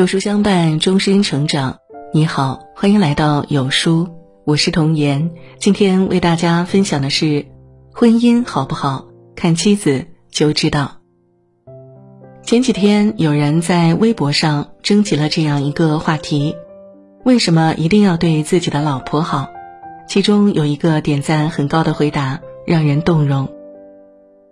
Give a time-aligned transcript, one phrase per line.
[0.00, 1.76] 有书相伴，终身成长。
[2.14, 4.08] 你好，欢迎来到有书，
[4.46, 5.30] 我是童言。
[5.58, 7.44] 今天为大家分享的是：
[7.92, 11.02] 婚姻好不好，看妻子就知道。
[12.42, 16.56] 前几天有人在微博上征集了这样一个话题：
[17.22, 19.50] 为什么一定要对自己的老婆好？
[20.08, 23.50] 其中有一个点赞很高的回答，让人动容。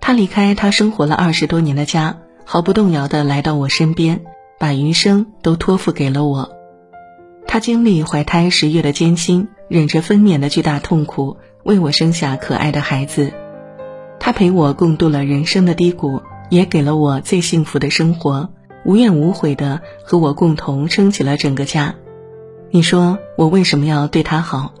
[0.00, 4.24] 他离开他生活了二十多年的家，毫不动摇地来到我身边。
[4.64, 6.48] 把余生都托付给了我，
[7.46, 13.34] 他经历怀胎十月的艰辛，忍着分娩的巨大痛苦，为我生下可爱的孩子。
[14.18, 18.48] 他陪我共度了人生的低谷，也给了我最幸福的生活，
[18.86, 21.96] 无怨无悔的和我共同撑起了整个家。
[22.70, 24.72] 你说我为什么要对他好？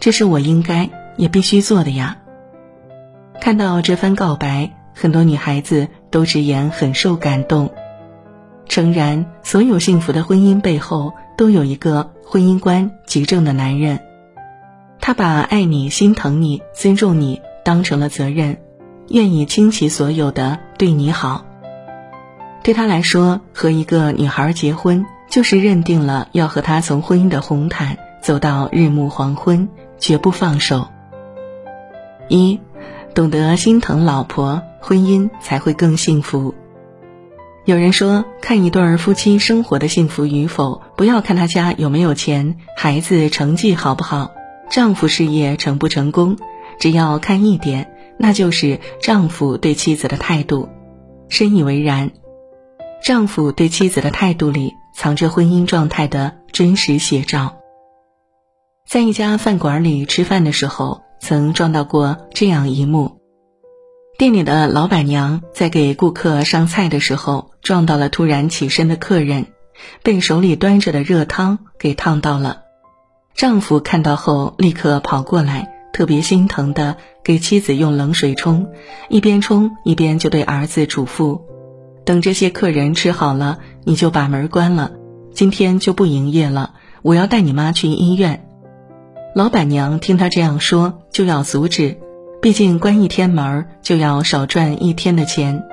[0.00, 2.16] 这是我应该也必须做的呀。
[3.40, 7.70] 看到这番告白，很多女孩子都直言很受感动。
[8.68, 14.00] 诚然，所有幸福的婚姻背后都有一个婚姻观极正的男人，
[15.00, 18.58] 他把爱你、心疼你、尊重你当成了责任，
[19.08, 21.44] 愿意倾其所有的对你好。
[22.62, 30.88] 对他来说，和一个女孩结婚，就是认定了要和她从婚姻的红毯走到日暮黄昏，绝不放手。
[32.28, 32.60] 一，
[33.14, 36.54] 懂得心疼老婆，婚姻才会更幸福。
[37.68, 44.30] 有人说，看一对儿夫妻生活的幸福与否，不要看他家有没有钱，孩子成绩好不好，
[44.70, 46.38] 丈夫事业成不成功，
[46.80, 50.70] 只要看一点，那就是丈夫对妻子的态度。
[51.28, 52.10] 深以为然，
[53.04, 57.58] 丈夫对妻子的态度里藏着婚姻状态的真实写照。
[58.88, 63.18] 在一家饭馆里吃饭的时候，曾撞到过这样一幕。
[64.18, 69.48] 店里的老板娘在给顾客上菜的时候，撞到了突然起身的客人，
[70.02, 72.62] 被手里端着的热汤给烫到了。
[73.34, 78.68] 丈夫看到后，立刻跑过来，特别心疼的给妻子用冷水冲，
[79.10, 81.42] 一边冲一边就对儿子嘱咐
[82.06, 84.92] ：“等这些客人吃好了，你就把门关了，
[85.34, 86.72] 今天就不营业了。
[87.02, 88.48] 我要带你妈去医院。”
[89.36, 91.98] 老板娘听他这样说，就要阻止。
[92.40, 95.64] 毕竟关一天门就要少赚一天的钱，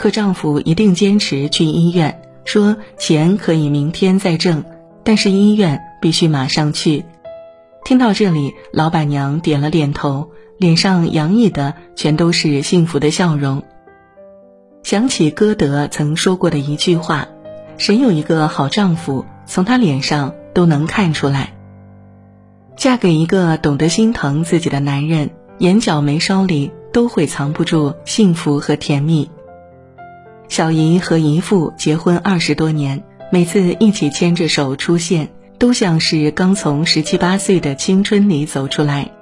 [0.00, 4.64] 可丈夫一定坚持去医院，说钱可以明天再挣，
[5.04, 7.04] 但是医院必须马上去。
[7.84, 13.62] 听到这里，老板娘点了点头，脸上洋溢的全都是幸福的笑容。
[14.82, 17.28] 想起歌德曾说过的一句话
[17.76, 21.52] ：“谁有一个好丈夫，从他脸上都能看出来。”
[22.74, 25.28] 嫁给一个懂得心疼自己的男人。
[25.58, 29.30] 眼角眉梢里都会藏不住幸福和甜蜜。
[30.50, 35.28] 小姨和姨父结婚二十多年，每次一起牵着手出现，
[35.60, 39.12] 都像是刚从十七八岁的青春里走出来。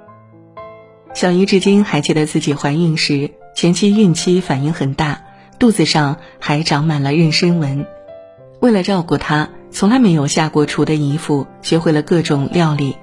[1.13, 5.21] 小姨至今还记得自己怀孕时，前期孕期反应很大，
[5.59, 7.85] 肚子上还长满了妊娠纹。
[8.59, 12.95] 为了照顾她，从来没有下过厨的姨父学会了各种料理。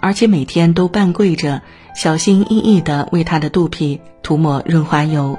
[0.00, 1.60] 而且每天都半跪着，
[1.94, 5.38] 小心翼翼地为她的肚皮涂抹润滑油。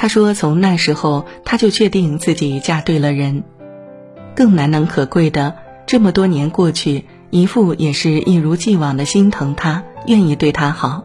[0.00, 3.44] 她说：“从那时候，她就确定自己嫁对了人。
[4.34, 11.04] 更难能可贵的，这么多年过去，姨父也是一如既往的心疼她，愿意对她好。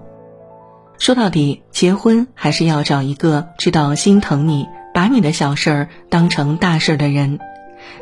[0.98, 7.40] 说到底，结婚还是要找一个知道心疼你，把你的小事儿当成大事儿的人。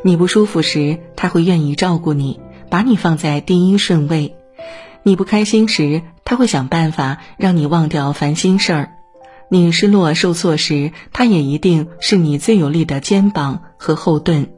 [0.02, 2.38] 你不舒服时，他会愿意照顾你，
[2.70, 4.36] 把你放在第一顺位。”
[5.02, 8.88] 你不开心时，他会想办法让你忘掉烦心事儿；
[9.50, 14.50] 你失落受挫时，他也一定是你最有力的肩膀和后盾。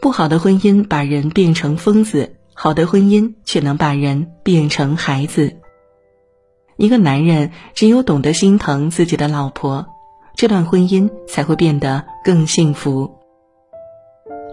[0.00, 5.56] 不好的婚姻把人变成疯子，好的婚姻却能把人变成孩子。
[6.76, 9.86] 一个男人只有懂得心疼自己的老婆，
[10.36, 13.14] 这段婚姻才会变得更幸福。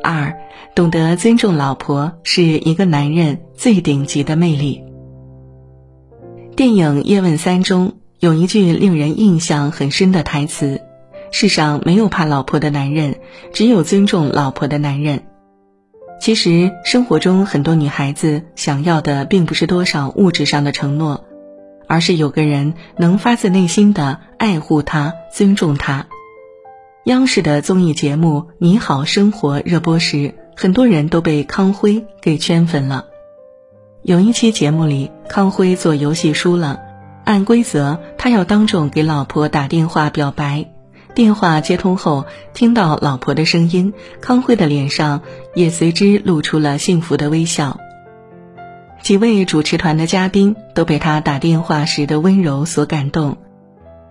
[0.02, 0.34] 二，
[0.76, 4.84] 懂得尊重老婆是一个男人最顶级的魅力。
[6.56, 10.80] 电影《叶问三》中有一句令人印象很深的台词
[11.30, 13.18] ：“世上没有怕老婆的男人，
[13.52, 15.24] 只有尊重老婆的男人。”
[16.22, 21.26] 其实，生活中很多女孩子想要的并不是多少物质上的承诺，
[21.86, 26.08] 而是有个人能发自内心的爱护她、尊重她。
[27.04, 33.08] 央视的综艺节目《你好生活》热播时，很多人都被康辉给圈粉了。
[34.02, 36.80] 有一期节目里，康辉做游戏输了，
[37.24, 40.66] 按规则他要当众给老婆打电话表白，
[41.16, 45.22] 电话接通后，听到老婆的声音，康辉的脸上
[45.56, 47.80] 也随之露出了幸福的微笑。
[49.02, 53.38] 几位主持团的嘉宾都被他打电话时的温柔所感动。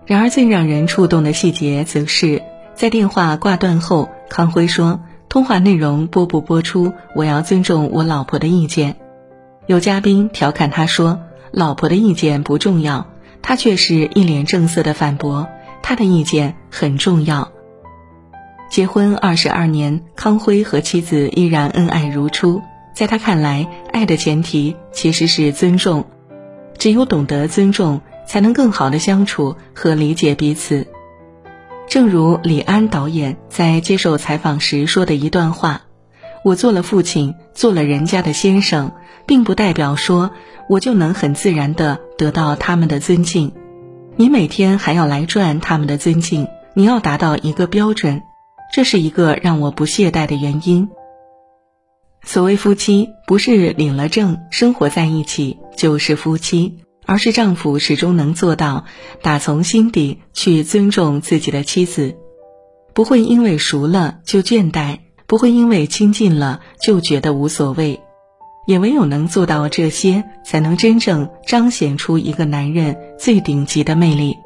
[0.05, 2.43] 然而，最让人触动的细节，则是
[2.75, 4.99] 在电话挂断后，康辉说
[5.29, 8.97] ：“通话内容播不播出，我要尊重我老婆的意见。”
[9.65, 11.21] 有嘉宾调侃他说
[11.53, 13.07] ：“老婆的意见不重要。”
[13.45, 15.49] 他却是一脸正色的反驳
[15.83, 17.51] ：“他的意见很重要。”
[18.71, 22.61] 结婚二十二年，康辉和妻子依然恩爱如初。
[22.95, 26.05] 在他看来，爱的前提其实是尊重，
[26.77, 30.87] 只有懂得尊重，才能更好的相处和理解彼此。
[31.89, 35.81] 正如李安导演在接受采访时说的一段话
[36.43, 38.91] ：“我做了父亲，做了人家的先生，
[39.25, 40.31] 并不代表说
[40.69, 43.53] 我就能很自然的得到他们的尊敬。
[44.15, 48.21] 你每天还要来赚他们的尊敬，你要达到一个标准，
[48.73, 50.89] 这是一个让我不懈怠的原因。”
[52.25, 58.85] 所谓夫妻，不是领了证生活在一起就是夫妻，而是丈夫始终能做到
[59.21, 62.15] 打从心底去尊重自己的妻子，
[62.93, 68.01] 不会因为熟了就倦怠，不会因为亲近了就觉得无所谓。
[68.65, 74.37] 也唯有能做到这些，才能真正彰显出一个男人最顶级的魅力。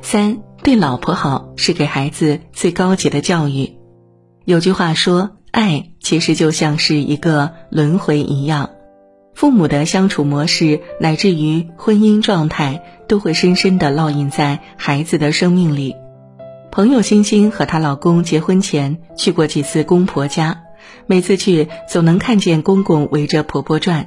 [0.00, 3.76] 三对老婆好是给孩子最高级的教育。
[4.44, 5.30] 有句话说。
[5.52, 8.70] 爱其实就像是一个轮回一样，
[9.34, 15.94] 父母的相处模式乃至于婚姻状态都会深深的烙印在孩子的生命里。
[16.72, 20.62] 朋友欣欣和她老公结婚前去过几次公婆家，
[21.04, 24.06] 每次去总能看见公公围着婆婆转。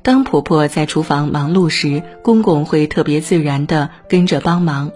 [0.00, 4.92] 当婆婆在厨房忙碌时，公公会特别自然的跟着帮忙。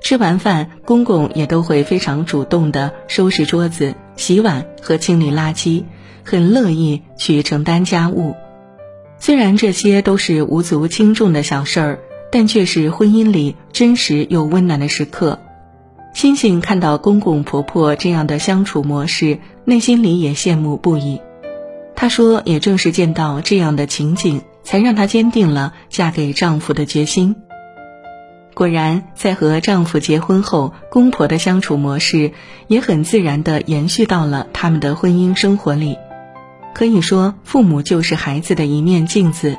[0.00, 5.84] 吃完饭，公公也都会非常主动地收拾桌子、洗碗和清理垃圾，
[6.24, 8.34] 很乐意去承担家务。
[9.18, 11.98] 虽然这些都是无足轻重的小事儿，
[12.32, 15.40] 但却是婚姻里真实又温暖的时刻。
[16.14, 21.20] 星星看到公公婆婆这样的相处模式，内心里也羡慕不已。
[21.96, 27.34] 她说：“也正是见到这样的情景，才让她坚定了嫁给丈夫的决心。”
[28.54, 32.30] 果然，在和丈夫结婚后，公婆的相处模式
[32.68, 35.98] 也很自然地延续到了他们的婚姻生活里。
[36.74, 39.58] 可以说，父母就是孩子的一面镜子，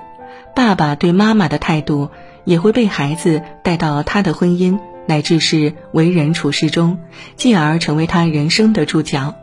[0.56, 2.10] 爸爸对妈妈的态度
[2.46, 7.00] 也会被孩子带到他的婚姻乃至是为人处事中，
[7.36, 9.36] 进而成为他人生的注脚。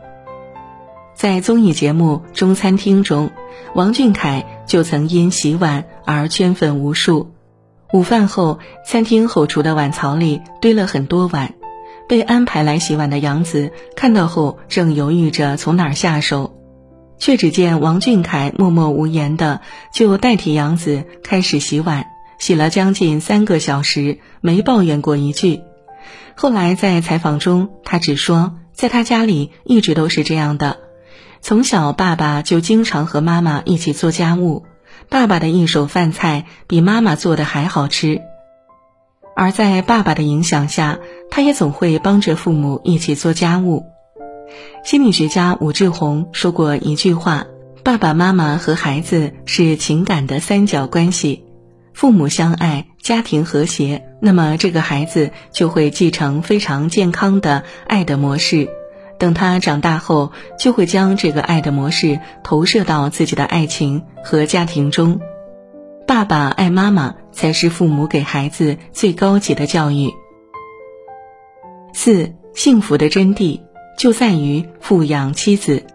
[1.15, 3.31] 在综艺节目《中餐厅》中，
[3.75, 7.31] 王俊凯就曾因洗碗而圈粉无数。
[7.91, 11.53] 午饭后，餐厅后厨的碗槽里堆了很多碗，
[12.09, 16.57] 被安排来洗碗的杨子看到后，正犹豫着从哪儿下手，
[17.19, 19.61] 却只见王俊凯默默无言的
[19.93, 22.07] 就代替杨子开始洗碗，
[22.39, 25.61] 洗了将近三个小时，没抱怨过一句。
[26.35, 30.77] 后来在采访中，他只说，在他家里一直都是这样的，
[31.41, 34.65] 从小爸爸就经常和妈妈一起做家务。
[35.09, 38.21] 爸爸的一手饭菜比妈妈做的还好吃，
[39.35, 40.99] 而在爸爸的影响下，
[41.29, 43.85] 他也总会帮着父母一起做家务。
[44.83, 47.45] 心理学家武志红说过一句话
[47.83, 51.43] ：“爸爸妈妈和孩子是情感的三角关系，
[51.93, 58.69] 父母相爱，家庭和谐，那么这个孩子就会继承非常健康的爱的模式。”
[59.19, 65.21] 等他长大后，就会将这个爱的模式投射到自己的爱情和家庭中。
[66.05, 70.11] 爸爸爱妈妈，才是父母给孩子最高级的教育。
[71.93, 73.61] 四，幸福的真谛
[73.97, 75.85] 就在于富养妻子。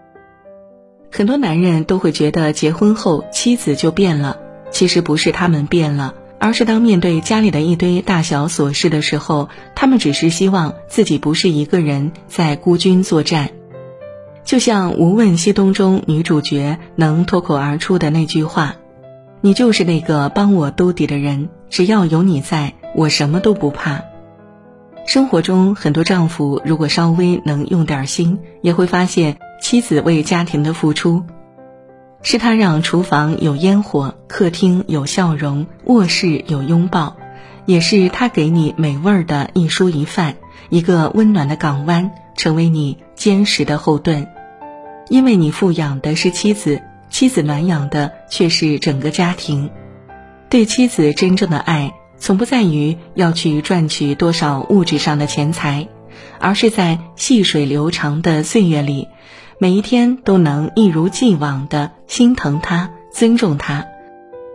[1.13, 4.39] 很多男人都会觉得结婚后妻子就变了，
[4.71, 6.15] 其实不是他们变了。
[6.41, 13.51] 而是当面对家里的一堆大小琐事的时候，他们只是希望自己不是一个人在孤军作战。
[14.45, 18.77] 就像《无问西东》中女主角能脱口而出的那句话
[19.43, 24.05] ：“你就是那个帮我兜底的人，只要有你在，我什么都不怕。”
[25.07, 31.25] 生活中很多丈夫如果稍微能用点心，也会发现妻子为家庭的付出。
[32.23, 37.17] 是他让厨房有烟火，客厅有笑容，卧室有拥抱，
[37.65, 40.37] 也是他给你美味的一蔬一饭，
[40.69, 44.27] 一个温暖的港湾，成为你坚实的后盾。
[45.09, 49.71] 因为你富养的是妻子，妻子暖养的却是整个家庭。
[50.51, 55.89] 对妻子真正的爱，从不在于要去赚取多少物质上的钱财，
[56.41, 59.09] 而是在细水流长的岁月里，
[59.61, 63.87] 每一天都能一如既往的心疼他、尊重他，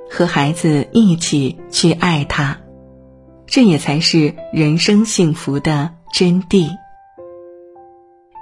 [0.09, 2.59] 和孩子一起去爱他，
[3.45, 6.69] 这也才是人生幸福的真谛。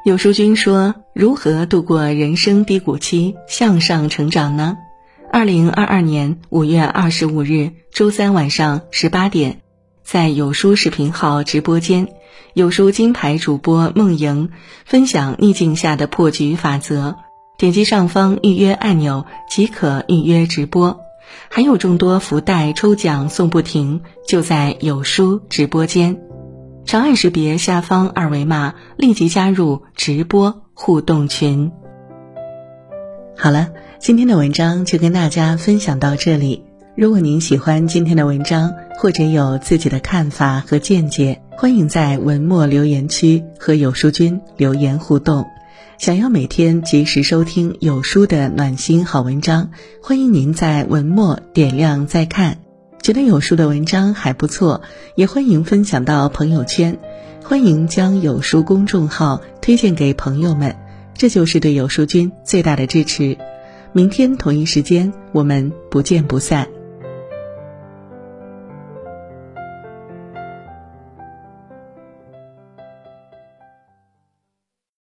[0.05, 4.77] 有书君说：“如何度过人生低谷期，向上成长呢？”
[5.33, 9.61] 二零二二年五月二十五日周三晚上十八点，
[10.03, 12.09] 在有书视频号直播间，
[12.53, 14.49] 有书金牌主播梦莹
[14.85, 17.15] 分享逆境下的破局法则。
[17.57, 20.99] 点击上方预约按钮即可预约直播，
[21.49, 26.21] 还有众多福袋抽奖送不停，就在有书直播间。
[26.85, 31.71] 长按识别下方二维码，立即加入直播互动群。
[33.37, 33.69] 好了。
[34.01, 36.63] 今天的文章就跟大家分享到这里。
[36.93, 45.45] 如果您喜欢今天的文章，或者有自己的看法和见解，欢迎在文末留言区和有书君留言互动。
[45.97, 49.71] 想要每天及时收听有书的暖心好文章，
[50.03, 52.57] 欢迎您在文末点亮再看。
[53.01, 54.81] 觉得有书的文章还不错，
[55.15, 56.99] 也欢迎分享到朋友圈。
[57.41, 60.75] 欢迎将有书公众号推荐给朋友们，
[61.13, 63.37] 这就是对有书君最大的支持。
[63.93, 66.67] 明天同一时间，我们不见不散。